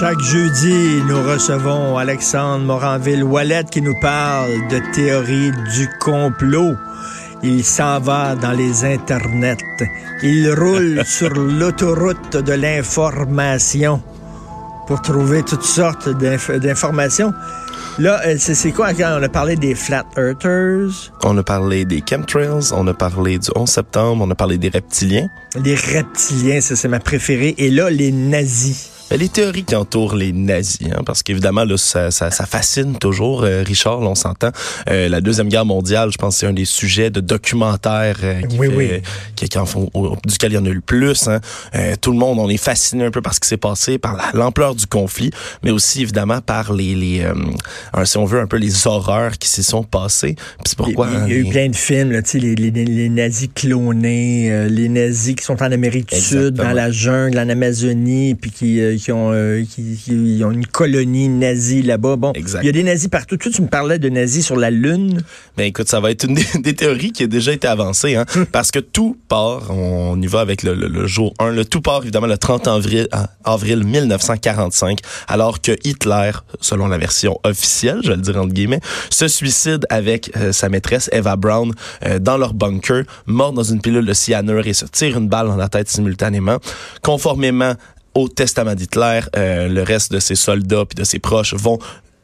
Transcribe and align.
chaque 0.00 0.20
jeudi, 0.20 1.02
nous 1.06 1.22
recevons 1.22 1.98
Alexandre 1.98 2.64
Moranville-Wallet 2.64 3.64
qui 3.70 3.82
nous 3.82 4.00
parle 4.00 4.66
de 4.70 4.80
théorie 4.94 5.50
du 5.76 5.90
complot. 6.00 6.74
Il 7.42 7.62
s'en 7.62 8.00
va 8.00 8.34
dans 8.34 8.52
les 8.52 8.82
internets. 8.86 9.58
Il 10.22 10.54
roule 10.58 11.02
sur 11.06 11.28
l'autoroute 11.28 12.38
de 12.38 12.52
l'information 12.54 14.02
pour 14.86 15.02
trouver 15.02 15.42
toutes 15.42 15.64
sortes 15.64 16.08
d'informations. 16.08 17.34
Là, 17.98 18.22
euh, 18.26 18.36
c'est 18.38 18.72
quoi? 18.72 18.94
Quand 18.94 19.18
on 19.20 19.22
a 19.22 19.28
parlé 19.28 19.56
des 19.56 19.74
Flat 19.74 20.06
Earthers? 20.16 21.12
On 21.24 21.36
a 21.36 21.42
parlé 21.42 21.84
des 21.84 22.02
chemtrails, 22.08 22.72
on 22.72 22.86
a 22.86 22.94
parlé 22.94 23.38
du 23.38 23.50
11 23.54 23.68
septembre, 23.68 24.24
on 24.26 24.30
a 24.30 24.34
parlé 24.34 24.56
des 24.56 24.70
reptiliens. 24.70 25.28
Les 25.62 25.74
reptiliens, 25.74 26.62
ça 26.62 26.74
c'est 26.74 26.88
ma 26.88 27.00
préférée. 27.00 27.54
Et 27.58 27.68
là, 27.68 27.90
les 27.90 28.12
nazis. 28.12 28.99
Ben, 29.10 29.18
les 29.18 29.28
théories 29.28 29.64
qui 29.64 29.74
entourent 29.74 30.14
les 30.14 30.32
nazis, 30.32 30.86
hein, 30.86 31.02
parce 31.04 31.24
qu'évidemment, 31.24 31.64
là, 31.64 31.76
ça, 31.76 32.12
ça, 32.12 32.30
ça, 32.30 32.46
fascine 32.46 32.96
toujours. 32.96 33.42
Euh, 33.42 33.64
Richard, 33.66 33.98
on 33.98 34.14
s'entend. 34.14 34.50
Euh, 34.88 35.08
la 35.08 35.20
Deuxième 35.20 35.48
Guerre 35.48 35.64
mondiale, 35.64 36.12
je 36.12 36.16
pense 36.16 36.36
c'est 36.36 36.46
un 36.46 36.52
des 36.52 36.64
sujets 36.64 37.10
de 37.10 37.18
documentaires 37.18 38.18
euh, 38.22 38.40
qui, 38.42 39.02
Qui, 39.34 39.48
qui, 39.48 39.58
en 39.58 39.66
font, 39.66 39.90
duquel 40.24 40.52
il 40.52 40.54
y 40.54 40.58
en 40.58 40.64
a 40.64 40.68
eu 40.68 40.74
le 40.74 40.80
plus. 40.80 41.26
Hein. 41.26 41.40
tout 42.00 42.12
le 42.12 42.18
monde, 42.18 42.38
on 42.38 42.48
est 42.48 42.56
fasciné 42.56 43.04
un 43.04 43.10
peu 43.10 43.20
par 43.20 43.34
ce 43.34 43.40
qui 43.40 43.48
s'est 43.48 43.56
passé, 43.56 43.98
par 43.98 44.30
l'ampleur 44.32 44.76
du 44.76 44.86
conflit, 44.86 45.32
mais 45.64 45.72
aussi 45.72 46.02
évidemment 46.02 46.40
par 46.40 46.72
les, 46.72 46.94
les 46.94 47.26
si 48.04 48.16
on 48.16 48.24
veut, 48.24 48.38
un 48.38 48.46
peu 48.46 48.58
les 48.58 48.86
horreurs 48.86 49.38
qui 49.38 49.48
s'y 49.48 49.64
sont 49.64 49.82
passées. 49.82 50.36
c'est 50.64 50.76
pourquoi... 50.76 51.08
Il 51.26 51.32
y 51.32 51.36
a 51.36 51.38
eu 51.40 51.48
plein 51.48 51.68
de 51.68 51.74
films, 51.74 52.12
là, 52.12 52.20
les, 52.34 52.54
les, 52.54 52.70
les 52.70 53.08
nazis 53.08 53.48
clonés, 53.52 54.68
les 54.68 54.88
nazis 54.88 55.34
qui 55.34 55.42
sont 55.42 55.60
en 55.60 55.72
Amérique 55.72 56.10
du 56.10 56.20
Sud, 56.20 56.54
dans 56.54 56.72
la 56.72 56.92
jungle, 56.92 57.40
en 57.40 57.48
Amazonie, 57.48 58.36
puis 58.36 58.52
qui 58.52 58.99
qui 59.00 59.12
ont, 59.12 59.32
euh, 59.32 59.64
qui, 59.64 60.42
ont 60.44 60.50
une 60.50 60.66
colonie 60.66 61.28
nazie 61.28 61.82
là-bas. 61.82 62.16
Bon, 62.16 62.32
il 62.36 62.66
y 62.66 62.68
a 62.68 62.72
des 62.72 62.82
nazis 62.82 63.08
partout. 63.08 63.36
Toi, 63.36 63.50
tu 63.52 63.62
me 63.62 63.68
parlais 63.68 63.98
de 63.98 64.08
nazis 64.08 64.44
sur 64.44 64.56
la 64.56 64.70
Lune. 64.70 65.22
Ben 65.56 65.64
écoute, 65.64 65.88
ça 65.88 66.00
va 66.00 66.10
être 66.10 66.24
une 66.24 66.34
des, 66.62 66.74
théories 66.74 67.12
qui 67.12 67.24
a 67.24 67.26
déjà 67.26 67.52
été 67.52 67.66
avancée, 67.66 68.14
hein, 68.14 68.24
hum. 68.36 68.46
parce 68.46 68.70
que 68.70 68.78
tout 68.78 69.16
part, 69.28 69.70
on 69.70 70.20
y 70.20 70.26
va 70.26 70.40
avec 70.40 70.62
le, 70.62 71.06
jour 71.06 71.34
1, 71.38 71.50
le 71.50 71.64
tout 71.64 71.80
part 71.80 72.02
évidemment 72.02 72.26
le 72.26 72.38
30 72.38 72.68
avril, 72.68 73.08
avril 73.44 73.84
1945, 73.84 75.00
alors 75.28 75.60
que 75.60 75.72
Hitler, 75.84 76.32
selon 76.60 76.88
la 76.88 76.98
version 76.98 77.38
officielle, 77.44 78.00
je 78.02 78.10
vais 78.10 78.16
le 78.16 78.22
dire 78.22 78.36
entre 78.36 78.52
guillemets, 78.52 78.80
se 79.10 79.28
suicide 79.28 79.86
avec 79.88 80.30
euh, 80.36 80.52
sa 80.52 80.68
maîtresse 80.68 81.08
Eva 81.12 81.36
Brown 81.36 81.72
euh, 82.04 82.18
dans 82.18 82.36
leur 82.36 82.54
bunker, 82.54 83.04
mort 83.26 83.52
dans 83.52 83.62
une 83.62 83.80
pilule 83.80 84.06
de 84.06 84.12
cyanure 84.12 84.66
et 84.66 84.72
se 84.72 84.84
tire 84.84 85.16
une 85.18 85.28
balle 85.28 85.48
dans 85.48 85.56
la 85.56 85.68
tête 85.68 85.88
simultanément, 85.88 86.58
conformément 87.02 87.74
au 88.14 88.28
testament 88.28 88.74
d'Hitler, 88.74 89.20
euh, 89.36 89.68
le 89.68 89.82
reste 89.82 90.12
de 90.12 90.18
ses 90.18 90.34
soldats 90.34 90.84
puis 90.84 90.96
de 90.96 91.04
ses 91.04 91.18
proches 91.18 91.54
vont 91.54 91.78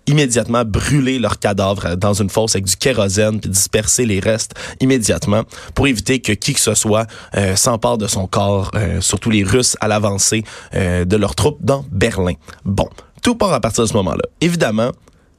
immédiatement 0.09 0.65
brûler 0.65 1.19
leurs 1.19 1.41
cadavres 1.41 1.97
dans 1.97 2.15
une 2.15 2.31
fosse 2.31 2.55
avec 2.55 2.67
du 2.67 2.77
kérosène 2.77 3.41
puis 3.41 3.51
disperser 3.51 4.07
les 4.07 4.21
restes 4.21 4.55
immédiatement 4.81 5.43
pour 5.75 5.89
éviter 5.89 6.21
que 6.21 6.33
qui 6.33 6.55
que 6.55 6.61
ce 6.61 6.75
soit 6.75 7.07
euh, 7.37 7.57
s'empare 7.57 7.99
de 7.99 8.07
son 8.07 8.29
corps, 8.29 8.71
euh, 8.77 9.01
surtout 9.01 9.31
les 9.31 9.43
Russes 9.43 9.77
à 9.81 9.89
l'avancée 9.89 10.45
de 10.73 11.17
leurs 11.17 11.35
troupes 11.35 11.59
dans 11.61 11.85
Berlin. 11.91 12.35
Bon, 12.65 12.89
tout 13.23 13.35
part 13.35 13.53
à 13.53 13.61
partir 13.61 13.83
de 13.83 13.89
ce 13.89 13.95
moment-là. 13.95 14.23
Évidemment, 14.41 14.93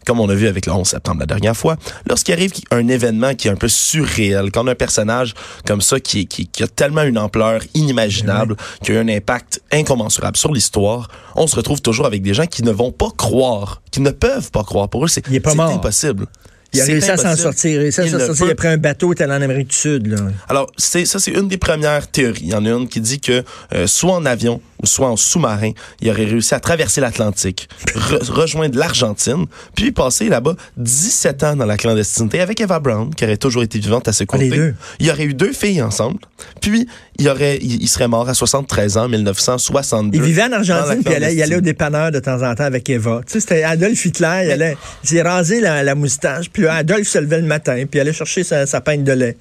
comme 0.07 0.21
on 0.21 0.29
a 0.29 0.35
vu 0.35 0.47
avec 0.47 0.65
le 0.65 0.71
11 0.71 0.87
septembre 0.87 1.19
la 1.19 1.25
dernière 1.25 1.55
fois, 1.55 1.75
lorsqu'il 2.07 2.33
arrive 2.33 2.53
un 2.71 2.87
événement 2.87 3.35
qui 3.35 3.49
est 3.49 3.51
un 3.51 3.55
peu 3.55 3.67
surréel, 3.67 4.51
quand 4.51 4.63
on 4.63 4.67
a 4.67 4.71
un 4.71 4.75
personnage 4.75 5.33
comme 5.65 5.81
ça 5.81 5.99
qui, 5.99 6.27
qui, 6.27 6.47
qui 6.47 6.63
a 6.63 6.67
tellement 6.67 7.03
une 7.03 7.17
ampleur 7.17 7.61
inimaginable, 7.73 8.55
qui 8.81 8.93
a 8.93 8.99
un 9.01 9.09
impact 9.09 9.61
incommensurable 9.71 10.37
sur 10.37 10.53
l'histoire, 10.53 11.09
on 11.35 11.45
se 11.45 11.57
retrouve 11.57 11.81
toujours 11.81 12.05
avec 12.05 12.21
des 12.21 12.33
gens 12.33 12.45
qui 12.45 12.63
ne 12.63 12.71
vont 12.71 12.93
pas 12.93 13.09
croire, 13.17 13.81
qui 13.91 13.99
ne 13.99 14.11
peuvent 14.11 14.49
pas 14.49 14.63
croire. 14.63 14.87
Pour 14.87 15.03
eux, 15.03 15.09
c'est 15.09 15.27
impossible. 15.27 16.27
Il 16.73 16.81
a 16.81 16.85
réussi 16.85 17.11
à 17.11 17.17
s'en 17.17 17.35
sortir. 17.35 17.81
Il 17.81 17.87
a 17.87 17.91
s'en 17.91 18.07
sortir. 18.07 18.55
Il 18.59 18.67
a 18.67 18.71
un 18.71 18.77
bateau, 18.77 19.13
il 19.13 19.21
est 19.21 19.25
en 19.25 19.29
Amérique 19.29 19.69
du 19.69 19.75
Sud. 19.75 20.07
Là. 20.07 20.17
Alors, 20.49 20.67
c'est 20.77 21.05
ça, 21.05 21.19
c'est 21.19 21.31
une 21.31 21.47
des 21.47 21.57
premières 21.57 22.07
théories. 22.09 22.43
Il 22.43 22.49
y 22.49 22.55
en 22.55 22.65
a 22.65 22.69
une 22.69 22.87
qui 22.87 23.01
dit 23.01 23.19
que 23.19 23.43
euh, 23.73 23.87
soit 23.87 24.13
en 24.13 24.25
avion 24.25 24.61
ou 24.81 24.85
soit 24.85 25.09
en 25.09 25.15
sous-marin, 25.15 25.71
il 26.01 26.09
aurait 26.09 26.25
réussi 26.25 26.53
à 26.53 26.59
traverser 26.59 27.01
l'Atlantique, 27.01 27.67
rejoindre 27.95 28.77
l'Argentine, 28.77 29.45
puis 29.75 29.91
passer 29.91 30.29
là-bas 30.29 30.55
17 30.77 31.43
ans 31.43 31.55
dans 31.55 31.65
la 31.65 31.77
clandestinité 31.77 32.39
avec 32.39 32.61
Eva 32.61 32.79
Brown, 32.79 33.13
qui 33.13 33.23
aurait 33.23 33.37
toujours 33.37 33.63
été 33.63 33.79
vivante 33.79 34.07
à 34.07 34.13
ses 34.13 34.25
côtés. 34.25 34.49
deux. 34.49 34.75
Il 34.99 35.07
y 35.07 35.11
aurait 35.11 35.23
eu 35.23 35.33
deux 35.33 35.53
filles 35.53 35.81
ensemble. 35.81 36.19
Puis, 36.61 36.87
il, 37.17 37.29
aurait, 37.29 37.57
il, 37.61 37.87
serait 37.87 38.07
mort 38.07 38.29
à 38.29 38.33
73 38.33 38.97
ans, 38.97 39.05
en 39.05 39.09
1962. 39.09 40.17
Il 40.17 40.23
vivait 40.23 40.43
en 40.43 40.51
Argentine, 40.51 41.03
puis 41.03 41.13
il 41.13 41.15
allait, 41.15 41.35
il 41.35 41.41
allait, 41.41 41.55
au 41.55 41.61
dépanneur 41.61 42.11
de 42.11 42.19
temps 42.19 42.43
en 42.43 42.53
temps 42.53 42.63
avec 42.63 42.89
Eva. 42.89 43.21
Tu 43.25 43.33
sais, 43.33 43.39
c'était 43.39 43.63
Adolf 43.63 44.05
Hitler, 44.05 44.41
il 44.45 44.51
allait, 44.51 44.77
il 45.11 45.21
rasé 45.21 45.59
la, 45.59 45.83
la 45.83 45.95
moustache, 45.95 46.49
puis 46.49 46.67
Adolphe 46.67 47.07
se 47.07 47.17
levait 47.17 47.41
le 47.41 47.47
matin, 47.47 47.85
puis 47.89 47.99
allait 47.99 48.13
chercher 48.13 48.43
sa, 48.43 48.65
sa 48.65 48.79
de 48.79 49.11
lait. 49.11 49.37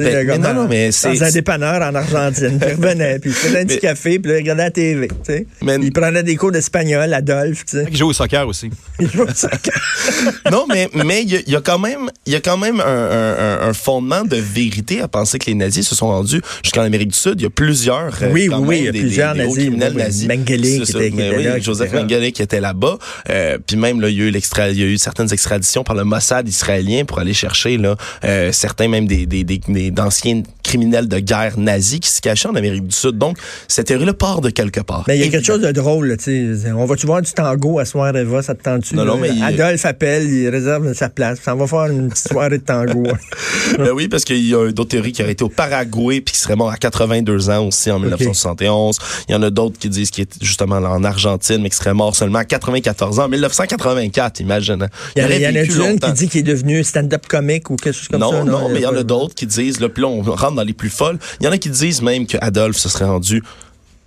Ben, 0.00 0.26
mais 0.26 0.38
non, 0.38 0.54
non, 0.54 0.68
mais 0.68 0.92
c'est. 0.92 1.14
Dans 1.14 1.24
un 1.24 1.30
dépanneur 1.30 1.82
en 1.82 1.94
Argentine. 1.94 2.58
il 2.66 2.74
revenait, 2.74 3.18
puis 3.18 3.30
il 3.30 3.36
faisait 3.36 3.60
un 3.60 3.66
petit 3.66 3.78
café, 3.78 4.18
puis 4.18 4.32
il 4.32 4.36
regardait 4.36 4.64
la 4.64 4.70
TV. 4.70 5.08
Tu 5.08 5.14
sais. 5.24 5.46
Il 5.62 5.92
prenait 5.92 6.22
des 6.22 6.36
cours 6.36 6.52
d'espagnol, 6.52 7.12
Adolphe. 7.12 7.64
Tu 7.64 7.78
sais. 7.78 7.86
Il 7.90 7.96
joue 7.96 8.08
au 8.08 8.12
soccer 8.12 8.46
aussi. 8.46 8.70
il 9.00 9.10
joue 9.10 9.22
au 9.22 9.34
soccer. 9.34 9.80
non, 10.50 10.66
mais 10.68 10.88
mais 10.94 11.22
il 11.22 11.42
y, 11.46 11.56
a 11.56 11.60
quand 11.60 11.78
même, 11.78 12.10
il 12.26 12.32
y 12.32 12.36
a 12.36 12.40
quand 12.40 12.56
même 12.56 12.80
un, 12.80 12.84
un, 12.84 13.68
un, 13.68 13.72
fondement 13.72 14.24
de 14.24 14.36
vérité 14.36 15.00
à 15.00 15.08
penser 15.08 15.38
que 15.38 15.46
les 15.46 15.54
nazis 15.54 15.86
se 15.86 15.94
sont 15.94 16.08
rendus 16.08 16.40
jusqu'en 16.62 16.82
Amérique 16.82 17.08
du 17.08 17.18
Sud. 17.18 17.34
Il 17.38 17.42
y 17.42 17.46
a 17.46 17.50
plusieurs. 17.50 18.22
Euh, 18.22 18.30
oui, 18.32 18.48
oui, 18.50 18.56
oui, 18.60 18.78
il 18.78 18.84
y 18.84 18.88
a 18.88 18.92
plusieurs 18.92 19.34
nazis. 19.34 19.54
criminels 19.54 19.94
nazis. 19.94 20.28
Mengele 20.28 20.82
qui 20.82 20.90
était, 20.90 21.10
là. 21.10 21.58
Joseph 21.58 21.92
Mengele 21.92 22.32
qui 22.32 22.42
était 22.42 22.60
là-bas. 22.60 22.98
Euh, 23.28 23.58
puis 23.64 23.76
même, 23.76 24.00
là, 24.00 24.08
il 24.08 24.16
y, 24.16 24.22
a 24.22 24.24
eu 24.24 24.30
il 24.30 24.78
y 24.78 24.82
a 24.82 24.86
eu 24.86 24.98
certaines 24.98 25.32
extraditions 25.32 25.84
par 25.84 25.94
le 25.94 26.04
Mossad 26.04 26.48
israélien 26.48 27.04
pour 27.04 27.18
aller 27.18 27.34
chercher 27.34 27.76
là, 27.76 27.96
euh, 28.24 28.52
certains 28.52 28.88
même 28.88 29.06
des, 29.06 29.26
des, 29.26 29.44
des, 29.44 29.89
d'anciens 29.90 30.42
criminels 30.70 31.08
de 31.08 31.18
guerre 31.18 31.58
nazis 31.58 31.98
qui 31.98 32.08
se 32.08 32.20
cachaient 32.20 32.48
en 32.48 32.54
Amérique 32.54 32.86
du 32.86 32.94
Sud. 32.94 33.18
Donc, 33.18 33.38
cette 33.66 33.88
théorie-là 33.88 34.14
part 34.14 34.40
de 34.40 34.50
quelque 34.50 34.80
part. 34.80 35.02
Mais 35.08 35.18
il 35.18 35.24
y 35.24 35.26
a 35.26 35.28
quelque 35.28 35.44
chose 35.44 35.60
de 35.60 35.72
drôle, 35.72 36.16
tu 36.16 36.56
sais. 36.56 36.70
On 36.70 36.86
va-tu 36.86 37.06
voir 37.06 37.22
du 37.22 37.32
tango 37.32 37.80
à 37.80 37.84
soir 37.84 38.16
Eva, 38.16 38.40
ça 38.40 38.54
te 38.54 38.62
tente-tu? 38.62 38.94
Non, 38.94 39.04
non, 39.04 39.16
mais 39.16 39.30
Adolphe 39.42 39.84
appelle, 39.84 40.30
il 40.30 40.48
réserve 40.48 40.92
sa 40.92 41.08
place. 41.08 41.40
Ça 41.42 41.56
va 41.56 41.66
faire 41.66 41.86
une 41.86 42.08
petite 42.08 42.28
soirée 42.28 42.58
de 42.58 42.64
tango. 42.64 43.02
ben 43.78 43.90
oui, 43.92 44.06
parce 44.06 44.24
qu'il 44.24 44.46
y 44.46 44.54
a 44.54 44.70
d'autres 44.70 44.90
théories 44.90 45.10
qui 45.10 45.22
auraient 45.22 45.32
été 45.32 45.42
au 45.42 45.48
Paraguay 45.48 46.20
puis 46.20 46.34
qui 46.34 46.38
seraient 46.38 46.54
morts 46.54 46.70
à 46.70 46.76
82 46.76 47.50
ans 47.50 47.66
aussi 47.66 47.90
en 47.90 47.98
1971. 47.98 48.98
Il 49.28 49.32
y 49.32 49.34
en 49.34 49.42
a 49.42 49.50
d'autres 49.50 49.76
qui 49.76 49.88
disent 49.88 50.12
qu'il 50.12 50.22
est 50.22 50.36
justement 50.40 50.76
en 50.76 51.02
Argentine, 51.02 51.62
mais 51.62 51.70
qui 51.70 51.76
serait 51.76 51.94
mort 51.94 52.14
seulement 52.14 52.38
à 52.38 52.44
94 52.44 53.18
ans 53.18 53.24
en 53.24 53.28
1984, 53.28 54.38
imagine. 54.38 54.88
Il 55.16 55.22
y, 55.22 55.24
en 55.24 55.28
a, 55.28 55.62
une 55.62 55.98
qui 55.98 56.12
dit 56.12 56.28
qu'il 56.28 56.40
est 56.40 56.44
devenu 56.44 56.84
stand-up 56.84 57.26
comique 57.26 57.70
ou 57.70 57.76
quelque 57.76 57.94
chose 57.94 58.08
comme 58.08 58.20
ça. 58.20 58.26
Non, 58.26 58.44
non, 58.44 58.68
mais 58.68 58.78
il 58.78 58.82
y 58.82 58.86
en 58.86 58.94
a 58.94 59.02
d'autres 59.02 59.34
qui 59.34 59.46
disent, 59.46 59.80
là, 59.80 59.88
puis 59.88 60.02
là, 60.02 60.08
on 60.08 60.22
rentre 60.22 60.54
dans 60.54 60.59
les 60.64 60.72
plus 60.72 60.90
folles. 60.90 61.18
Il 61.40 61.46
y 61.46 61.48
en 61.48 61.52
a 61.52 61.58
qui 61.58 61.70
disent 61.70 62.02
même 62.02 62.26
que 62.26 62.36
Adolphe 62.40 62.78
se 62.78 62.88
serait 62.88 63.06
rendu 63.06 63.42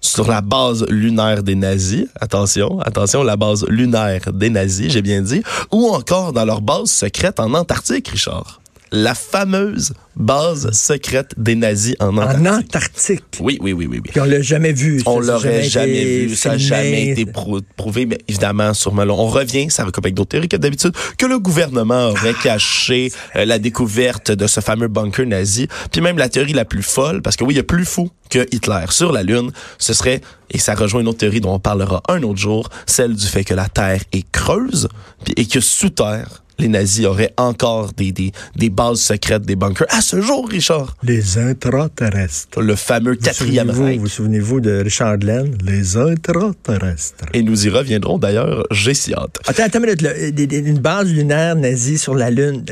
sur 0.01 0.27
la 0.27 0.41
base 0.41 0.85
lunaire 0.89 1.43
des 1.43 1.55
nazis, 1.55 2.07
attention, 2.19 2.79
attention, 2.81 3.23
la 3.23 3.37
base 3.37 3.65
lunaire 3.69 4.33
des 4.33 4.49
nazis, 4.49 4.91
j'ai 4.91 5.01
bien 5.01 5.21
dit, 5.21 5.41
ou 5.71 5.87
encore 5.87 6.33
dans 6.33 6.43
leur 6.45 6.61
base 6.61 6.89
secrète 6.89 7.39
en 7.39 7.53
Antarctique, 7.53 8.09
Richard. 8.09 8.62
La 8.95 9.15
fameuse 9.15 9.93
base 10.15 10.69
secrète 10.71 11.33
des 11.35 11.55
nazis 11.55 11.95
en 11.99 12.15
Antarctique. 12.15 12.47
En 12.47 12.57
Antarctique. 12.57 13.23
Oui, 13.39 13.57
oui, 13.59 13.73
oui, 13.73 13.87
oui. 13.87 13.99
oui. 14.03 14.09
Puis 14.11 14.21
on 14.21 14.25
l'a 14.25 14.39
jamais 14.43 14.71
vu. 14.71 15.01
On 15.07 15.19
l'aurait 15.19 15.63
jamais, 15.63 16.25
vu. 16.25 16.35
Ça 16.35 16.49
n'a 16.49 16.57
jamais 16.59 17.07
été 17.07 17.25
prouvé. 17.25 18.05
Mais 18.05 18.19
évidemment, 18.27 18.75
sûrement, 18.75 19.01
on 19.09 19.25
revient, 19.25 19.71
ça 19.71 19.83
comme 19.85 20.03
avec 20.03 20.13
d'autres 20.13 20.29
théories 20.29 20.47
que 20.47 20.57
d'habitude, 20.57 20.93
que 21.17 21.25
le 21.25 21.39
gouvernement 21.39 22.09
aurait 22.09 22.35
caché 22.35 23.11
euh, 23.35 23.45
la 23.45 23.57
découverte 23.57 24.29
de 24.29 24.45
ce 24.45 24.59
fameux 24.59 24.89
bunker 24.89 25.25
nazi. 25.25 25.67
Puis 25.91 25.99
même 25.99 26.19
la 26.19 26.29
théorie 26.29 26.53
la 26.53 26.65
plus 26.65 26.83
folle, 26.83 27.23
parce 27.23 27.35
que 27.35 27.43
oui, 27.43 27.55
il 27.55 27.57
y 27.57 27.61
a 27.61 27.63
plus 27.63 27.85
fou 27.85 28.11
que 28.29 28.45
Hitler 28.51 28.85
sur 28.89 29.11
la 29.11 29.23
Lune, 29.23 29.51
ce 29.79 29.93
serait, 29.93 30.21
et 30.51 30.59
ça 30.59 30.75
rejoint 30.75 31.01
une 31.01 31.07
autre 31.07 31.17
théorie 31.17 31.41
dont 31.41 31.55
on 31.55 31.59
parlera 31.59 32.03
un 32.09 32.21
autre 32.21 32.39
jour, 32.39 32.69
celle 32.85 33.15
du 33.15 33.25
fait 33.25 33.43
que 33.43 33.55
la 33.55 33.69
Terre 33.69 34.01
est 34.11 34.29
creuse 34.31 34.87
et 35.35 35.45
que 35.47 35.59
sous 35.59 35.89
terre, 35.89 36.42
les 36.59 36.67
nazis 36.67 37.05
auraient 37.05 37.33
encore 37.37 37.93
des, 37.93 38.11
des, 38.11 38.31
des 38.55 38.69
bases 38.69 38.99
secrètes, 38.99 39.43
des 39.43 39.55
bunkers. 39.55 39.87
À 39.89 40.01
ce 40.01 40.21
jour, 40.21 40.47
Richard. 40.47 40.95
Les 41.03 41.37
intraterrestres. 41.37 42.61
Le 42.61 42.75
fameux 42.75 43.15
quatrième 43.15 43.69
Reich. 43.69 43.99
Vous 43.99 44.07
souvenez-vous 44.07 44.59
de 44.59 44.83
Richard 44.83 45.17
Glenn? 45.17 45.57
Les 45.63 45.97
intraterrestres. 45.97 47.25
Et 47.33 47.41
nous 47.41 47.65
y 47.65 47.69
reviendrons 47.69 48.17
d'ailleurs, 48.17 48.65
j'ai 48.71 48.93
si 48.93 49.13
hâte. 49.13 49.39
Attends, 49.47 49.63
attends 49.63 49.79
une 49.83 50.79
base 50.79 51.07
lunaire 51.07 51.55
nazie 51.55 51.97
sur 51.97 52.15
la 52.15 52.29
Lune. 52.29 52.63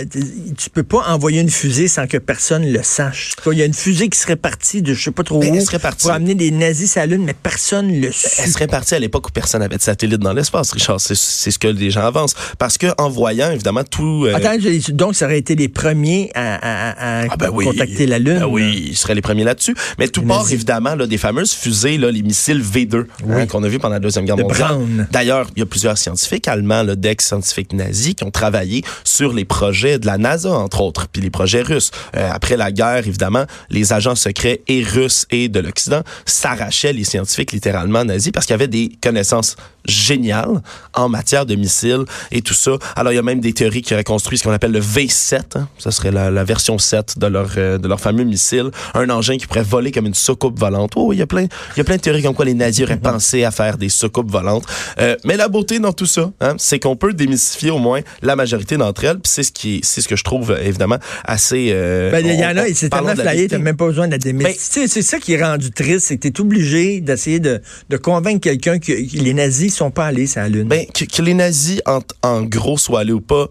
Tu 0.57 0.69
peux 0.69 0.83
pas 0.83 1.03
envoyer 1.07 1.41
une 1.41 1.49
fusée 1.49 1.87
sans 1.87 2.07
que 2.07 2.17
personne 2.17 2.71
le 2.71 2.83
sache. 2.83 3.33
Il 3.51 3.57
y 3.57 3.61
a 3.61 3.65
une 3.65 3.73
fusée 3.73 4.09
qui 4.09 4.19
serait 4.19 4.35
partie 4.35 4.81
de 4.81 4.93
je 4.93 5.03
sais 5.03 5.11
pas 5.11 5.23
trop 5.23 5.43
où 5.43 5.65
pour 5.99 6.11
amener 6.11 6.35
des 6.35 6.51
nazis 6.51 6.91
sur 6.91 7.01
la 7.01 7.07
Lune, 7.07 7.23
mais 7.23 7.33
personne 7.33 7.99
le 7.99 8.11
sait. 8.11 8.43
Elle 8.43 8.51
serait 8.51 8.67
partie 8.67 8.95
à 8.95 8.99
l'époque 8.99 9.27
où 9.27 9.31
personne 9.31 9.61
n'avait 9.61 9.77
de 9.77 9.81
satellite 9.81 10.19
dans 10.19 10.33
l'espace, 10.33 10.71
Richard. 10.71 10.99
C'est 10.99 11.15
ce 11.15 11.57
que 11.57 11.67
les 11.67 11.91
gens 11.91 12.05
avancent. 12.05 12.35
Parce 12.57 12.77
que 12.77 12.87
en 12.97 13.09
voyant, 13.09 13.51
évidemment, 13.51 13.70
évidemment 13.71 13.83
tout. 13.83 14.25
Euh, 14.25 14.35
Attends, 14.35 14.57
donc 14.89 15.15
ça 15.15 15.25
aurait 15.25 15.37
été 15.37 15.55
les 15.55 15.67
premiers 15.67 16.31
à, 16.35 16.55
à, 16.55 17.21
à 17.21 17.27
ah, 17.29 17.37
ben 17.37 17.51
contacter 17.51 18.05
la 18.05 18.19
Lune. 18.19 18.39
Ben 18.39 18.45
oui, 18.45 18.87
ils 18.89 18.97
seraient 18.97 19.15
les 19.15 19.21
premiers 19.21 19.43
là-dessus. 19.43 19.75
Mais 19.99 20.07
tout 20.07 20.21
part 20.23 20.51
évidemment 20.51 20.95
là, 20.95 21.07
des 21.07 21.17
fameuses 21.17 21.53
fusées, 21.53 21.97
là, 21.97 22.11
les 22.11 22.21
missiles 22.21 22.61
V2 22.61 23.05
hein, 23.29 23.45
qu'on 23.47 23.63
a 23.63 23.67
vu 23.67 23.79
pendant 23.79 23.93
la 23.95 23.99
deuxième 23.99 24.25
guerre 24.25 24.37
mondiale. 24.37 25.07
D'ailleurs, 25.11 25.47
il 25.55 25.59
y 25.59 25.63
a 25.63 25.65
plusieurs 25.65 25.97
scientifiques 25.97 26.47
allemands, 26.47 26.83
d'ex-scientifiques 26.83 27.73
nazis, 27.73 28.15
qui 28.15 28.23
ont 28.23 28.31
travaillé 28.31 28.83
sur 29.03 29.33
les 29.33 29.45
projets 29.45 29.99
de 29.99 30.05
la 30.05 30.17
NASA 30.17 30.51
entre 30.51 30.81
autres, 30.81 31.07
puis 31.07 31.21
les 31.21 31.29
projets 31.29 31.61
russes. 31.61 31.91
Euh, 32.15 32.29
après 32.31 32.57
la 32.57 32.71
guerre, 32.71 33.07
évidemment, 33.07 33.45
les 33.69 33.93
agents 33.93 34.15
secrets 34.15 34.61
et 34.67 34.83
russes 34.83 35.25
et 35.31 35.49
de 35.49 35.59
l'Occident 35.59 36.01
s'arrachaient 36.25 36.93
les 36.93 37.03
scientifiques 37.03 37.51
littéralement 37.51 38.03
nazis 38.03 38.31
parce 38.31 38.45
qu'il 38.45 38.53
y 38.53 38.55
avait 38.55 38.67
des 38.67 38.91
connaissances 39.01 39.55
géniales 39.85 40.61
en 40.93 41.09
matière 41.09 41.45
de 41.45 41.55
missiles 41.55 42.03
et 42.31 42.41
tout 42.41 42.53
ça. 42.53 42.71
Alors, 42.95 43.11
il 43.13 43.15
y 43.15 43.19
a 43.19 43.23
même 43.23 43.39
des 43.39 43.53
théories 43.53 43.81
qui 43.81 43.93
auraient 43.93 44.03
construit 44.03 44.37
ce 44.37 44.43
qu'on 44.43 44.51
appelle 44.51 44.71
le 44.71 44.81
V7. 44.81 45.57
Hein. 45.57 45.67
Ça 45.77 45.91
serait 45.91 46.11
la, 46.11 46.43
version 46.43 46.77
7 46.77 47.19
de 47.19 47.27
leur, 47.27 47.49
euh, 47.57 47.77
de 47.77 47.87
leur 47.87 47.99
fameux 47.99 48.23
missile. 48.23 48.71
Un 48.93 49.09
engin 49.09 49.37
qui 49.37 49.47
pourrait 49.47 49.63
voler 49.63 49.91
comme 49.91 50.07
une 50.07 50.13
soucoupe 50.13 50.59
volante. 50.59 50.93
Oh, 50.95 51.13
il 51.13 51.19
y 51.19 51.21
a 51.21 51.27
plein, 51.27 51.43
il 51.43 51.77
y 51.77 51.81
a 51.81 51.83
plein 51.83 51.97
de 51.97 52.01
théories 52.01 52.23
comme 52.23 52.35
quoi 52.35 52.45
les 52.45 52.53
nazis 52.53 52.85
auraient 52.85 52.97
pensé 52.97 53.43
à 53.43 53.51
faire 53.51 53.77
des 53.77 53.89
soucoupes 53.89 54.29
volantes. 54.29 54.65
Euh, 54.99 55.15
mais 55.23 55.37
la 55.37 55.47
beauté 55.47 55.79
dans 55.79 55.93
tout 55.93 56.05
ça, 56.05 56.31
hein, 56.41 56.55
c'est 56.57 56.79
qu'on 56.79 56.95
peut 56.95 57.13
démystifier 57.13 57.71
au 57.71 57.79
moins 57.79 58.01
la 58.21 58.35
majorité 58.35 58.77
d'entre 58.77 59.03
elles. 59.03 59.19
Puis 59.19 59.31
c'est 59.33 59.43
ce 59.43 59.51
qui, 59.51 59.81
c'est 59.83 60.01
ce 60.01 60.07
que 60.07 60.15
je 60.15 60.23
trouve 60.23 60.57
évidemment 60.61 60.97
assez. 61.25 61.69
Euh, 61.71 62.11
ben, 62.11 62.25
il 62.25 62.39
y 62.39 62.45
en 62.45 62.57
a, 62.57 62.65
c'est 62.73 62.89
tellement 62.89 63.15
flyé, 63.15 63.47
t'as 63.47 63.57
même 63.57 63.77
pas 63.77 63.87
besoin 63.87 64.07
de 64.07 64.11
la 64.11 64.17
démystifier. 64.17 64.83
Ben, 64.83 64.87
c'est 64.87 65.01
ça 65.01 65.19
qui 65.19 65.33
est 65.33 65.43
rendu 65.43 65.71
triste, 65.71 66.07
c'est 66.07 66.17
que 66.17 66.27
t'es 66.27 66.41
obligé 66.41 67.01
d'essayer 67.01 67.39
de, 67.39 67.61
de 67.89 67.97
convaincre 67.97 68.41
quelqu'un 68.41 68.79
que 68.79 68.91
les 68.91 69.33
nazis 69.33 69.70
sont 69.71 69.91
pas 69.91 70.05
allés 70.05 70.27
sur 70.27 70.41
la 70.41 70.49
Lune. 70.49 70.67
Ben, 70.67 70.85
que, 70.87 71.21
les 71.21 71.33
nazis, 71.33 71.81
en, 72.23 72.41
gros, 72.43 72.77
soient 72.77 73.01
allés 73.01 73.13
ou 73.13 73.21
pas, 73.21 73.47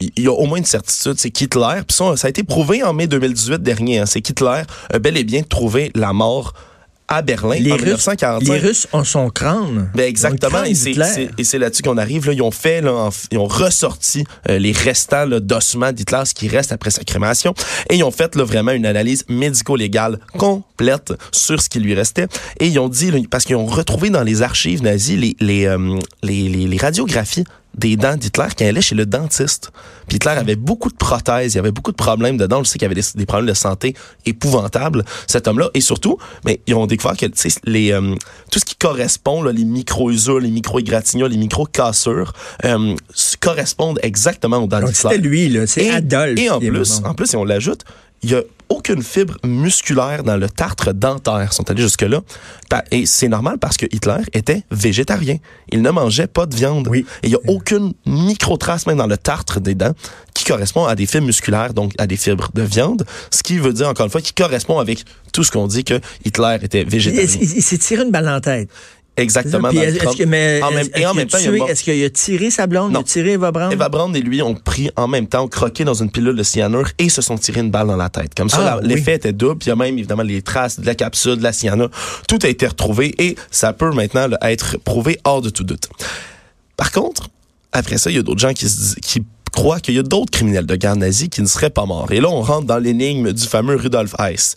il 0.00 0.24
y 0.24 0.26
a 0.26 0.32
au 0.32 0.46
moins 0.46 0.58
une 0.58 0.64
certitude, 0.64 1.14
c'est 1.16 1.30
qu'Hitler, 1.30 1.80
puis 1.86 1.96
ça, 1.96 2.16
ça, 2.16 2.26
a 2.26 2.30
été 2.30 2.42
prouvé 2.42 2.82
en 2.82 2.92
mai 2.92 3.06
2018 3.06 3.62
dernier, 3.62 3.98
hein, 4.00 4.06
c'est 4.06 4.20
qu'Hitler 4.20 4.62
a 4.92 4.98
bel 4.98 5.16
et 5.16 5.24
bien 5.24 5.42
trouvé 5.42 5.90
la 5.94 6.12
mort 6.12 6.52
à 7.08 7.22
Berlin 7.22 7.56
les 7.56 7.72
en 7.72 7.76
Russes, 7.76 7.82
1945. 7.82 8.52
Les 8.52 8.58
Russes 8.58 8.88
ont 8.92 9.04
son 9.04 9.30
crâne. 9.30 9.90
Ben 9.94 10.08
exactement. 10.08 10.64
et 10.64 10.74
c'est 11.44 11.58
là-dessus 11.58 11.82
qu'on 11.82 11.98
arrive. 11.98 12.26
Là, 12.26 12.32
ils 12.32 12.42
ont 12.42 12.50
fait, 12.50 12.80
là, 12.80 13.10
ils 13.30 13.38
ont 13.38 13.46
ressorti 13.46 14.24
euh, 14.48 14.58
les 14.58 14.72
restants 14.72 15.26
d'ossements 15.26 15.92
d'Hitler, 15.92 16.24
ce 16.24 16.34
qui 16.34 16.48
reste 16.48 16.72
après 16.72 16.90
sa 16.90 17.04
crémation, 17.04 17.54
et 17.90 17.96
ils 17.96 18.04
ont 18.04 18.10
fait 18.10 18.34
là, 18.34 18.44
vraiment 18.44 18.72
une 18.72 18.86
analyse 18.86 19.24
médico-légale 19.28 20.18
complète 20.38 21.12
sur 21.32 21.60
ce 21.60 21.68
qui 21.68 21.80
lui 21.80 21.94
restait. 21.94 22.26
Et 22.60 22.66
ils 22.66 22.78
ont 22.78 22.88
dit, 22.88 23.10
parce 23.30 23.44
qu'ils 23.44 23.56
ont 23.56 23.66
retrouvé 23.66 24.10
dans 24.10 24.22
les 24.22 24.42
archives 24.42 24.82
nazies 24.82 25.16
les, 25.16 25.36
les, 25.40 25.66
euh, 25.66 25.98
les, 26.22 26.48
les, 26.48 26.66
les 26.66 26.76
radiographies 26.76 27.44
des 27.76 27.96
dents 27.96 28.16
d'Hitler 28.16 28.48
qui 28.56 28.64
allait 28.64 28.80
chez 28.80 28.94
le 28.94 29.06
dentiste. 29.06 29.70
Puis 30.08 30.16
Hitler 30.16 30.32
avait 30.32 30.56
beaucoup 30.56 30.90
de 30.90 30.96
prothèses, 30.96 31.54
il 31.54 31.56
y 31.56 31.58
avait 31.58 31.72
beaucoup 31.72 31.90
de 31.90 31.96
problèmes 31.96 32.36
dedans. 32.36 32.62
Je 32.62 32.70
sais 32.70 32.78
qu'il 32.78 32.88
y 32.88 32.90
avait 32.90 33.00
des, 33.00 33.26
problèmes 33.26 33.48
de 33.48 33.54
santé 33.54 33.94
épouvantables, 34.24 35.04
cet 35.26 35.48
homme-là. 35.48 35.70
Et 35.74 35.80
surtout, 35.80 36.18
mais 36.44 36.60
ils 36.66 36.74
ont 36.74 36.86
découvert 36.86 37.16
que 37.16 37.26
les, 37.64 37.92
euh, 37.92 38.14
tout 38.50 38.58
ce 38.58 38.64
qui 38.64 38.76
correspond, 38.76 39.42
là, 39.42 39.52
les 39.52 39.64
micro-usures, 39.64 40.40
les 40.40 40.50
micro-égratignures, 40.50 41.28
les 41.28 41.36
micro-cassures, 41.36 42.32
euh, 42.64 42.94
correspondent 43.40 43.98
exactement 44.02 44.58
aux 44.58 44.66
dents 44.66 44.80
d'Hitler. 44.80 44.94
C'était 44.94 45.18
lui, 45.18 45.48
là. 45.48 45.66
C'est 45.66 45.90
Adolphe. 45.90 46.38
Et 46.38 46.50
en 46.50 46.60
plus, 46.60 47.02
en 47.04 47.14
plus, 47.14 47.26
si 47.26 47.36
on 47.36 47.44
l'ajoute, 47.44 47.84
il 48.26 48.32
y 48.32 48.34
a 48.34 48.42
aucune 48.68 49.04
fibre 49.04 49.36
musculaire 49.44 50.24
dans 50.24 50.36
le 50.36 50.48
tartre 50.48 50.92
dentaire. 50.92 51.48
Ils 51.52 51.54
sont 51.54 51.70
allés 51.70 51.82
jusque-là. 51.82 52.22
Et 52.90 53.06
c'est 53.06 53.28
normal 53.28 53.58
parce 53.58 53.76
que 53.76 53.86
Hitler 53.86 54.16
était 54.32 54.64
végétarien. 54.72 55.36
Il 55.70 55.80
ne 55.80 55.90
mangeait 55.90 56.26
pas 56.26 56.46
de 56.46 56.56
viande. 56.56 56.88
Oui. 56.88 57.06
Et 57.22 57.28
il 57.28 57.30
n'y 57.30 57.36
a 57.36 57.40
aucune 57.46 57.92
micro-trace 58.04 58.88
même 58.88 58.96
dans 58.96 59.06
le 59.06 59.16
tartre 59.16 59.60
des 59.60 59.76
dents 59.76 59.94
qui 60.34 60.44
correspond 60.44 60.86
à 60.86 60.96
des 60.96 61.06
fibres 61.06 61.26
musculaires, 61.26 61.72
donc 61.72 61.92
à 61.98 62.08
des 62.08 62.16
fibres 62.16 62.50
de 62.52 62.62
viande. 62.62 63.06
Ce 63.30 63.44
qui 63.44 63.58
veut 63.58 63.72
dire, 63.72 63.88
encore 63.88 64.06
une 64.06 64.10
fois, 64.10 64.20
qui 64.20 64.34
correspond 64.34 64.80
avec 64.80 65.04
tout 65.32 65.44
ce 65.44 65.52
qu'on 65.52 65.68
dit 65.68 65.84
que 65.84 66.00
Hitler 66.24 66.58
était 66.62 66.82
végétarien. 66.82 67.28
Il, 67.40 67.58
il 67.58 67.62
s'est 67.62 67.78
tiré 67.78 68.02
une 68.02 68.10
balle 68.10 68.28
en 68.28 68.40
tête. 68.40 68.68
Exactement. 69.16 69.70
est-ce 69.70 70.16
que, 70.16 70.24
mais, 70.24 70.60
en 70.62 70.70
même, 70.70 70.88
et 70.94 71.06
en 71.06 71.14
même 71.14 71.26
temps, 71.26 71.38
est-ce 71.38 71.82
qu'il 71.82 72.04
a 72.04 72.10
tiré 72.10 72.50
sa 72.50 72.66
blonde? 72.66 72.92
Il 72.92 72.96
a 72.98 73.02
tiré 73.02 73.32
Eva 73.32 73.50
Braun? 73.50 73.70
Eva 73.70 73.90
et 74.14 74.20
lui 74.20 74.42
ont 74.42 74.54
pris 74.54 74.90
en 74.96 75.08
même 75.08 75.26
temps, 75.26 75.48
croqué 75.48 75.84
dans 75.84 75.94
une 75.94 76.10
pilule 76.10 76.36
de 76.36 76.42
cyanure 76.42 76.88
et 76.98 77.08
se 77.08 77.22
sont 77.22 77.38
tirés 77.38 77.60
une 77.60 77.70
balle 77.70 77.86
dans 77.86 77.96
la 77.96 78.10
tête. 78.10 78.34
Comme 78.34 78.50
ça, 78.50 78.78
ah, 78.78 78.80
l'effet 78.82 79.14
était 79.14 79.32
double. 79.32 79.58
Puis 79.58 79.66
il 79.66 79.70
y 79.70 79.72
a 79.72 79.76
même 79.76 79.96
évidemment 79.96 80.22
les 80.22 80.42
traces 80.42 80.80
de 80.80 80.86
la 80.86 80.94
capsule, 80.94 81.36
de 81.36 81.42
la 81.42 81.52
cyanure. 81.52 81.90
Tout 82.28 82.38
a 82.42 82.48
été 82.48 82.66
retrouvé 82.66 83.14
et 83.18 83.36
ça 83.50 83.72
peut 83.72 83.90
maintenant 83.92 84.28
être 84.42 84.76
prouvé 84.78 85.18
hors 85.24 85.40
de 85.40 85.48
tout 85.48 85.64
doute. 85.64 85.88
Par 86.76 86.92
contre, 86.92 87.28
après 87.72 87.96
ça, 87.98 88.10
il 88.10 88.16
y 88.16 88.18
a 88.18 88.22
d'autres 88.22 88.40
gens 88.40 88.52
qui, 88.52 88.68
se, 88.68 88.96
qui 89.00 89.22
croit 89.56 89.80
qu'il 89.80 89.94
y 89.94 89.98
a 89.98 90.02
d'autres 90.02 90.30
criminels 90.30 90.66
de 90.66 90.76
guerre 90.76 90.96
nazis 90.96 91.28
qui 91.30 91.40
ne 91.40 91.46
seraient 91.46 91.70
pas 91.70 91.86
morts. 91.86 92.12
Et 92.12 92.20
là, 92.20 92.28
on 92.28 92.42
rentre 92.42 92.66
dans 92.66 92.78
l'énigme 92.78 93.32
du 93.32 93.42
fameux 93.42 93.74
Rudolf 93.74 94.14
Heiss. 94.20 94.54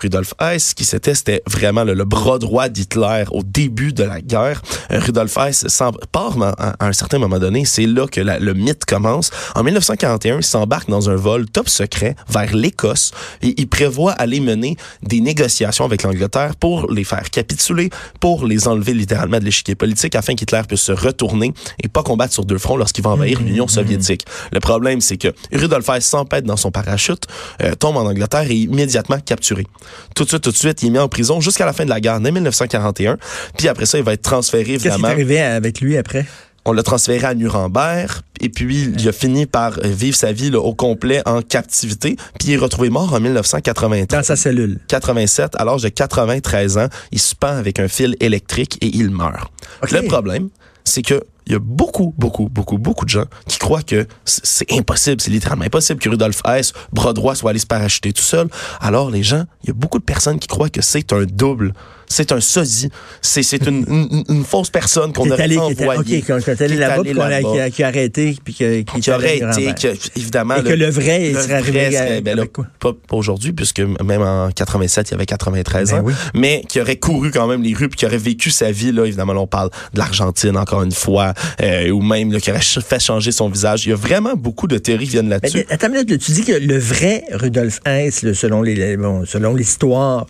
Rudolf 0.00 0.34
Heiss, 0.40 0.74
qui 0.74 0.84
c'était, 0.84 1.14
c'était 1.14 1.42
vraiment 1.48 1.84
le, 1.84 2.04
bras 2.04 2.38
droit 2.38 2.68
d'Hitler 2.68 3.24
au 3.30 3.42
début 3.42 3.94
de 3.94 4.04
la 4.04 4.20
guerre. 4.20 4.60
Euh, 4.90 5.00
Rudolf 5.00 5.36
Heiss 5.38 5.66
part 6.12 6.36
à, 6.42 6.86
un 6.86 6.92
certain 6.92 7.18
moment 7.18 7.38
donné. 7.38 7.64
C'est 7.64 7.86
là 7.86 8.06
que 8.06 8.20
le 8.20 8.52
mythe 8.52 8.84
commence. 8.84 9.30
En 9.54 9.62
1941, 9.62 10.36
il 10.36 10.42
s'embarque 10.42 10.90
dans 10.90 11.08
un 11.08 11.16
vol 11.16 11.46
top 11.46 11.70
secret 11.70 12.14
vers 12.28 12.54
l'Écosse 12.54 13.12
et 13.40 13.54
il 13.56 13.68
prévoit 13.68 14.12
aller 14.12 14.40
mener 14.40 14.76
des 15.02 15.20
négociations 15.20 15.86
avec 15.86 16.02
l'Angleterre 16.02 16.56
pour 16.56 16.92
les 16.92 17.04
faire 17.04 17.30
capituler, 17.30 17.88
pour 18.20 18.44
les 18.44 18.68
enlever 18.68 18.92
littéralement 18.92 19.38
de 19.38 19.44
l'échiquier 19.44 19.76
politique 19.76 20.14
afin 20.14 20.34
qu'Hitler 20.34 20.60
puisse 20.68 20.82
se 20.82 20.92
retourner 20.92 21.54
et 21.82 21.88
pas 21.88 22.02
combattre 22.02 22.34
sur 22.34 22.44
deux 22.44 22.58
fronts 22.58 22.76
lorsqu'il 22.76 23.02
va 23.02 23.10
envahir 23.10 23.40
mmh, 23.40 23.44
l'Union 23.44 23.64
mmh, 23.64 23.66
mmh. 23.66 23.70
soviétique. 23.70 24.26
Le 24.52 24.60
problème, 24.60 25.00
c'est 25.00 25.16
que 25.16 25.28
Rudolf 25.52 25.88
Hess 25.88 26.06
s'empête 26.06 26.44
dans 26.44 26.56
son 26.56 26.70
parachute, 26.70 27.26
euh, 27.62 27.74
tombe 27.74 27.96
en 27.96 28.06
Angleterre 28.06 28.50
et 28.50 28.54
est 28.54 28.60
immédiatement 28.60 29.18
capturé. 29.20 29.66
Tout 30.14 30.24
de 30.24 30.28
suite, 30.28 30.42
tout 30.42 30.50
de 30.52 30.56
suite, 30.56 30.82
il 30.82 30.88
est 30.88 30.90
mis 30.90 30.98
en 30.98 31.08
prison 31.08 31.40
jusqu'à 31.40 31.66
la 31.66 31.72
fin 31.72 31.84
de 31.84 31.90
la 31.90 32.00
guerre, 32.00 32.14
en 32.14 32.20
1941. 32.20 33.18
Puis 33.56 33.68
après 33.68 33.86
ça, 33.86 33.98
il 33.98 34.04
va 34.04 34.14
être 34.14 34.22
transféré, 34.22 34.74
évidemment. 34.74 34.96
Qu'est-ce 34.96 34.98
qui 34.98 35.06
est 35.06 35.10
arrivé 35.10 35.40
avec 35.40 35.80
lui 35.80 35.96
après? 35.96 36.26
on 36.64 36.72
l'a 36.72 36.82
transféré 36.82 37.26
à 37.26 37.34
Nuremberg 37.34 38.10
et 38.40 38.48
puis 38.48 38.92
il 38.96 39.08
a 39.08 39.12
fini 39.12 39.46
par 39.46 39.80
vivre 39.80 40.16
sa 40.16 40.32
vie 40.32 40.54
au 40.54 40.74
complet 40.74 41.22
en 41.26 41.42
captivité 41.42 42.16
puis 42.38 42.48
il 42.48 42.52
est 42.52 42.58
retrouvé 42.58 42.90
mort 42.90 43.12
en 43.12 43.20
1983. 43.20 44.06
Dans 44.06 44.22
sa 44.22 44.36
cellule. 44.36 44.78
87 44.88 45.56
à 45.56 45.64
l'âge 45.64 45.82
de 45.82 45.88
93 45.88 46.78
ans, 46.78 46.88
il 47.10 47.20
se 47.20 47.34
pend 47.34 47.48
avec 47.48 47.80
un 47.80 47.88
fil 47.88 48.16
électrique 48.20 48.78
et 48.80 48.86
il 48.86 49.10
meurt. 49.10 49.50
Le 49.90 50.02
problème, 50.02 50.48
c'est 50.84 51.02
que 51.02 51.22
il 51.46 51.52
y 51.52 51.56
a 51.56 51.58
beaucoup, 51.58 52.14
beaucoup, 52.16 52.48
beaucoup, 52.48 52.78
beaucoup 52.78 53.04
de 53.04 53.10
gens 53.10 53.24
qui 53.46 53.58
croient 53.58 53.82
que 53.82 54.06
c'est 54.24 54.70
impossible, 54.72 55.20
c'est 55.20 55.30
littéralement 55.30 55.64
impossible 55.64 56.00
que 56.00 56.08
Rudolf 56.08 56.40
Hess, 56.46 56.72
bras 56.92 57.12
droit, 57.12 57.34
soit 57.34 57.50
allé 57.50 57.58
se 57.58 57.66
parachuter 57.66 58.12
tout 58.12 58.22
seul. 58.22 58.48
Alors, 58.80 59.10
les 59.10 59.22
gens, 59.22 59.44
il 59.62 59.68
y 59.68 59.70
a 59.70 59.74
beaucoup 59.74 59.98
de 59.98 60.04
personnes 60.04 60.38
qui 60.38 60.48
croient 60.48 60.70
que 60.70 60.82
c'est 60.82 61.12
un 61.12 61.24
double 61.24 61.72
c'est 62.12 62.32
un 62.32 62.40
sosie. 62.40 62.90
C'est 63.20 63.66
une, 63.66 63.84
une, 63.88 64.24
une, 64.28 64.44
fausse 64.44 64.70
personne 64.70 65.12
qu'on 65.12 65.30
a 65.30 65.40
allé, 65.40 65.58
envoyée. 65.58 66.22
OK, 66.28 66.42
quand 66.44 66.60
allé 66.60 66.76
là-bas, 66.76 67.02
qui, 67.02 67.60
a, 67.60 67.70
qui 67.70 67.82
a 67.82 67.86
arrêté, 67.86 68.36
puis 68.44 68.54
qui, 68.54 68.84
qui 68.84 69.10
aurait 69.10 69.38
été, 69.38 69.72
que, 69.74 70.18
évidemment... 70.18 70.56
Et 70.56 70.62
que 70.62 70.72
le 70.72 70.90
vrai, 70.90 71.30
il 71.30 71.36
serait 71.36 71.54
arrivé 71.54 72.20
ben 72.22 72.36
là, 72.36 72.44
Pas, 72.78 72.92
aujourd'hui, 73.12 73.52
puisque 73.52 73.80
même 73.80 74.22
en 74.22 74.50
87, 74.50 75.10
il 75.10 75.14
avait 75.14 75.26
93 75.26 75.90
ben 75.90 76.00
ans, 76.00 76.04
mais 76.34 76.62
qui 76.68 76.80
aurait 76.80 76.96
couru 76.96 77.30
quand 77.30 77.46
même 77.46 77.62
les 77.62 77.74
rues, 77.74 77.88
puis 77.88 77.98
qui 77.98 78.06
aurait 78.06 78.18
vécu 78.18 78.50
sa 78.50 78.70
vie, 78.70 78.92
là, 78.92 79.04
évidemment, 79.06 79.32
là, 79.32 79.40
on 79.40 79.46
parle 79.46 79.70
de 79.94 79.98
l'Argentine, 79.98 80.56
encore 80.56 80.82
une 80.82 80.92
fois, 80.92 81.32
euh, 81.62 81.90
ou 81.90 82.02
même 82.02 82.32
là, 82.32 82.40
qui 82.40 82.50
aurait 82.50 82.60
fait 82.60 83.00
changer 83.00 83.32
son 83.32 83.48
visage. 83.48 83.86
Il 83.86 83.90
y 83.90 83.92
a 83.92 83.96
vraiment 83.96 84.34
beaucoup 84.34 84.66
de 84.66 84.78
théories 84.78 85.06
qui 85.06 85.12
viennent 85.12 85.30
là-dessus. 85.30 85.64
attends 85.70 85.86
une 85.88 85.94
minute, 85.94 86.18
tu 86.18 86.32
dis 86.32 86.44
que 86.44 86.52
le 86.52 86.78
vrai 86.78 87.24
Rudolf 87.32 87.80
Hess, 87.86 88.32
selon 88.34 88.62
les, 88.62 88.96
bon, 88.96 89.24
selon 89.24 89.54
l'histoire, 89.54 90.26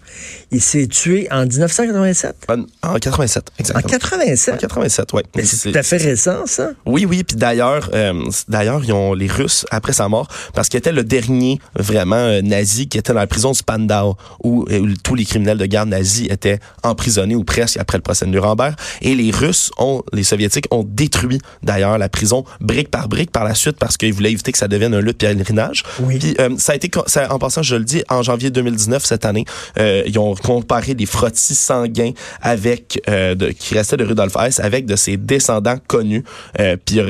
il 0.50 0.60
s'est 0.60 0.86
tué 0.86 1.26
en 1.30 1.44
19 1.44 1.71
1987? 1.80 2.46
En, 2.82 2.98
87, 2.98 3.50
exactement. 3.58 3.86
En 3.86 3.88
87? 3.88 4.54
En 4.54 4.58
87, 4.58 5.08
oui. 5.14 5.22
C'est 5.44 5.72
tout 5.72 5.78
à 5.78 5.82
fait 5.82 5.96
récent, 5.96 6.46
ça? 6.46 6.70
Oui, 6.86 7.06
oui. 7.06 7.24
Puis 7.24 7.36
d'ailleurs, 7.36 7.90
euh, 7.94 8.22
d'ailleurs, 8.48 8.82
ils 8.84 8.92
ont 8.92 9.14
les 9.14 9.26
Russes, 9.26 9.66
après 9.70 9.92
sa 9.92 10.08
mort, 10.08 10.28
parce 10.54 10.68
qu'il 10.68 10.78
était 10.78 10.92
le 10.92 11.04
dernier 11.04 11.58
vraiment 11.74 12.16
euh, 12.16 12.42
nazi 12.42 12.88
qui 12.88 12.98
était 12.98 13.12
dans 13.12 13.20
la 13.20 13.26
prison 13.26 13.52
de 13.52 13.56
Spandau, 13.56 14.16
où, 14.42 14.66
euh, 14.70 14.80
où, 14.80 14.88
tous 15.02 15.14
les 15.14 15.24
criminels 15.24 15.58
de 15.58 15.66
guerre 15.66 15.86
nazis 15.86 16.28
étaient 16.30 16.60
emprisonnés 16.82 17.34
ou 17.34 17.44
presque 17.44 17.76
après 17.78 17.98
le 17.98 18.02
procès 18.02 18.26
de 18.26 18.30
Nuremberg. 18.30 18.74
Et 19.00 19.14
les 19.14 19.30
Russes 19.30 19.70
ont, 19.78 20.02
les 20.12 20.24
Soviétiques 20.24 20.66
ont 20.70 20.84
détruit 20.86 21.40
d'ailleurs 21.62 21.98
la 21.98 22.08
prison 22.08 22.44
brique 22.60 22.90
par 22.90 23.08
brique 23.08 23.30
par 23.30 23.44
la 23.44 23.54
suite 23.54 23.76
parce 23.78 23.96
qu'ils 23.96 24.12
voulaient 24.12 24.32
éviter 24.32 24.52
que 24.52 24.58
ça 24.58 24.68
devienne 24.68 24.94
un 24.94 25.00
lieu 25.00 25.12
de 25.12 25.16
pèlerinage. 25.16 25.82
Oui. 26.00 26.18
Puis 26.18 26.36
ça 26.58 26.72
a 26.72 26.76
été, 26.76 26.90
ça, 27.06 27.32
en 27.32 27.38
passant, 27.38 27.62
je 27.62 27.76
le 27.76 27.84
dis, 27.84 28.02
en 28.08 28.22
janvier 28.22 28.50
2019, 28.50 29.04
cette 29.04 29.24
année, 29.24 29.44
ils 29.78 30.18
ont 30.18 30.34
comparé 30.34 30.94
des 30.94 31.06
frottis 31.06 31.51
sanguin 31.54 32.12
avec 32.40 33.00
euh, 33.08 33.34
de, 33.34 33.48
qui 33.50 33.74
restait 33.74 33.96
de 33.96 34.04
Rudolf 34.04 34.36
Hess 34.36 34.60
avec 34.60 34.86
de 34.86 34.96
ses 34.96 35.16
descendants 35.16 35.78
connus. 35.86 36.24
Euh, 36.60 36.76
puis 36.82 37.00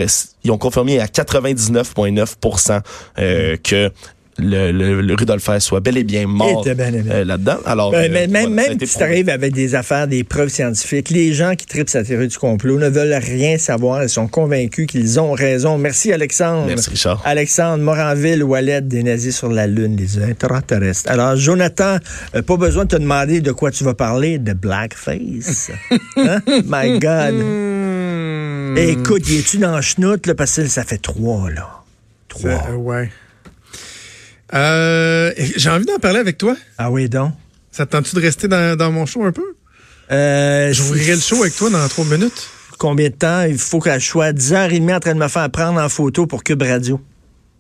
ils 0.45 0.51
ont 0.51 0.59
confirmé 0.59 1.01
à 1.01 1.07
99,9% 1.07 2.81
euh, 3.19 3.57
que 3.63 3.91
le, 4.43 4.73
le, 4.73 5.01
le 5.01 5.15
Rudolf 5.15 5.49
Hess 5.49 5.65
soit 5.65 5.81
bel 5.81 5.97
et 5.97 6.05
bien 6.05 6.27
mort 6.27 6.65
euh, 6.67 7.25
là-dedans. 7.25 7.59
Alors, 7.65 7.91
Ben, 7.93 8.11
euh, 8.11 8.13
même 8.13 8.31
voilà, 8.31 8.49
même 8.49 8.79
si 8.81 8.97
tu 8.97 9.03
arrives 9.03 9.29
avec 9.29 9.53
des 9.53 9.75
affaires, 9.75 10.07
des 10.09 10.25
preuves 10.25 10.49
scientifiques, 10.49 11.11
les 11.11 11.33
gens 11.33 11.55
qui 11.55 11.67
tripent 11.67 11.89
sa 11.89 12.05
théorie 12.05 12.29
du 12.29 12.39
complot 12.39 12.79
ne 12.79 12.89
veulent 12.89 13.15
rien 13.15 13.59
savoir. 13.59 14.03
Ils 14.03 14.09
sont 14.09 14.29
convaincus 14.29 14.87
qu'ils 14.87 15.21
ont 15.21 15.33
raison. 15.33 15.79
Merci, 15.79 16.13
Alexandre. 16.13 16.67
Merci, 16.67 16.91
Richard. 16.91 17.23
Alexandre 17.25 17.83
Moranville, 17.83 18.43
Wallet, 18.43 18.81
des 18.83 19.03
nazis 19.03 19.37
sur 19.37 19.49
la 19.49 19.67
Lune, 19.67 19.97
les 19.97 20.23
intraterrestres. 20.23 21.11
Alors, 21.11 21.37
Jonathan, 21.37 21.97
euh, 22.35 22.43
pas 22.43 22.57
besoin 22.57 22.85
de 22.85 22.91
te 22.91 22.97
demander 22.97 23.41
de 23.41 23.53
quoi 23.53 23.71
tu 23.71 23.85
vas 23.85 23.95
parler, 23.95 24.39
de 24.39 24.53
blackface. 24.53 25.71
hein? 26.17 26.41
My 26.67 26.99
God. 26.99 27.35
Hmm. 27.35 28.77
Écoute, 28.77 29.29
y 29.29 29.39
es-tu 29.39 29.59
dans 29.59 29.77
le 29.77 29.83
chenoute, 29.83 30.27
là, 30.27 30.35
parce 30.35 30.57
que 30.57 30.67
ça 30.67 30.85
fait 30.85 30.99
trois, 30.99 31.51
là. 31.51 31.69
Trois. 32.29 32.51
Ça, 32.51 32.67
euh, 32.71 32.77
ouais. 32.77 33.11
Euh, 34.55 35.33
J'ai 35.57 35.71
envie 35.71 35.87
d'en 35.87 35.99
parler 35.99 36.19
avec 36.19 36.39
toi. 36.39 36.57
Ah 36.79 36.91
oui, 36.91 37.09
donc? 37.09 37.33
Ça 37.71 37.87
te 37.87 37.93
tente-tu 37.93 38.15
de 38.17 38.21
rester 38.21 38.49
dans, 38.49 38.77
dans 38.77 38.93
mon 38.93 39.07
show 39.07 39.25
un 39.25 39.33
peu? 39.33 39.55
Euh, 40.11 40.73
J'ouvrirai 40.73 41.15
le 41.15 41.21
show 41.21 41.41
avec 41.43 41.57
toi 41.57 41.71
dans 41.71 41.87
trois 41.89 42.05
minutes. 42.05 42.49
Combien 42.79 43.09
de 43.09 43.15
temps? 43.15 43.43
Il 43.43 43.57
faut 43.59 43.79
que 43.79 43.93
je 43.99 44.05
sois? 44.05 44.27
À 44.27 44.33
10h30 44.33 44.95
en 44.95 45.01
train 45.01 45.15
de 45.15 45.19
me 45.21 45.29
faire 45.29 45.49
prendre 45.51 45.81
en 45.81 45.89
photo 45.89 46.27
pour 46.27 46.45
Cube 46.45 46.63
Radio. 46.63 47.01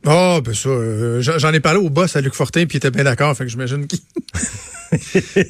Ah, 0.05 0.41
ben 0.45 0.53
ça, 0.53 0.69
euh, 0.69 1.21
j'en 1.21 1.39
j'en 1.39 1.53
ai 1.53 1.61
parlé 1.61 1.79
au 1.79 1.89
boss 1.89 2.17
à 2.17 2.21
Luc 2.21 2.35
Fortin, 2.35 2.67
puis 2.67 2.75
il 2.75 2.77
était 2.79 2.91
bien 2.91 3.05
d'accord, 3.05 3.37
fait 3.37 3.45
que 3.45 3.51
j'imagine 3.51 3.87
qu'il... 3.87 4.01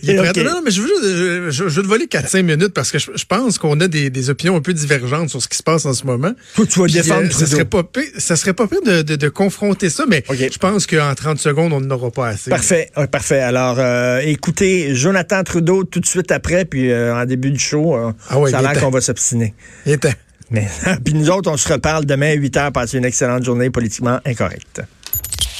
il 0.02 0.10
est. 0.10 0.36
Non, 0.44 0.50
non, 0.54 0.60
mais 0.64 0.70
je 0.70 0.80
veux, 0.82 0.88
juste- 0.88 1.02
je, 1.04 1.50
je- 1.50 1.68
je 1.68 1.74
veux 1.76 1.82
te 1.82 1.88
voler 1.88 2.06
4-5 2.06 2.42
minutes 2.42 2.74
parce 2.74 2.90
que 2.90 2.98
je, 2.98 3.10
je 3.14 3.24
pense 3.24 3.58
qu'on 3.58 3.78
a 3.80 3.88
des, 3.88 4.10
des 4.10 4.30
opinions 4.30 4.56
un 4.56 4.60
peu 4.60 4.72
divergentes 4.72 5.30
sur 5.30 5.42
ce 5.42 5.48
qui 5.48 5.56
se 5.58 5.62
passe 5.62 5.84
en 5.86 5.92
ce 5.94 6.04
moment. 6.06 6.32
Toi, 6.54 6.66
tu 6.66 6.78
vas 6.78 6.84
Puis, 6.86 6.94
défendre 6.94 7.26
euh, 7.26 7.30
ça 7.30 7.46
serait 7.46 7.64
pas 7.64 7.82
pire, 7.82 8.04
ça 8.18 8.36
serait 8.36 8.52
pas 8.54 8.66
pire 8.66 8.82
de, 8.84 9.02
de- 9.02 9.16
de 9.16 9.28
confronter 9.28 9.90
ça, 9.90 10.04
mais 10.08 10.24
je 10.30 10.58
pense 10.58 10.86
qu'en 10.86 11.14
30 11.14 11.38
secondes, 11.38 11.72
on 11.72 11.80
n'aura 11.80 12.10
pas 12.10 12.28
assez. 12.28 12.50
Parfait, 12.50 12.90
parfait. 13.10 13.40
Alors, 13.40 13.76
euh, 13.78 14.20
écoutez, 14.24 14.94
Jonathan 14.94 15.42
Trudeau 15.44 15.84
tout 15.84 16.00
de 16.00 16.06
suite 16.06 16.30
après, 16.30 16.64
puis 16.64 16.90
euh, 16.90 17.14
en 17.14 17.24
début 17.24 17.50
du 17.50 17.58
show, 17.58 17.96
euh, 17.96 18.12
Ah 18.28 18.38
ouais, 18.38 18.50
ça 18.50 18.58
a 18.58 18.62
l'air 18.62 18.80
qu'on 18.80 18.90
va 18.90 19.00
s'obstiner. 19.00 19.54
Mais 20.50 20.68
puis 21.04 21.14
nous 21.14 21.30
autres, 21.30 21.50
on 21.50 21.56
se 21.56 21.72
reparle 21.72 22.04
demain 22.04 22.30
à 22.32 22.34
8 22.34 22.56
h. 22.56 22.72
Passez 22.72 22.98
une 22.98 23.04
excellente 23.06 23.42
journée 23.44 23.70
politiquement 23.70 24.20
incorrecte. 24.26 24.82